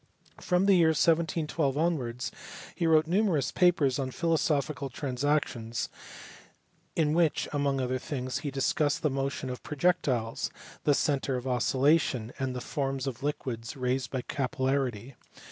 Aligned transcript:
From 0.39 0.65
the 0.65 0.73
year 0.73 0.87
1712 0.97 1.77
onwards 1.77 2.31
he 2.73 2.87
wrote 2.87 3.05
numerous 3.05 3.51
papers 3.51 3.99
in 3.99 4.07
the 4.07 4.11
Philosophical 4.11 4.89
Transactions 4.89 5.89
in 6.95 7.13
which, 7.13 7.47
among 7.53 7.79
other 7.79 7.99
things, 7.99 8.39
he 8.39 8.49
discussed 8.49 9.03
the 9.03 9.11
motion 9.11 9.51
of 9.51 9.61
pro 9.61 9.77
jectiles, 9.77 10.49
the 10.85 10.95
centre 10.95 11.35
of 11.35 11.45
oscillation, 11.45 12.33
and 12.39 12.55
the 12.55 12.61
forms 12.61 13.05
of 13.05 13.21
liquids 13.21 13.77
raised 13.77 14.09
by 14.09 14.23
capillarity. 14.23 15.13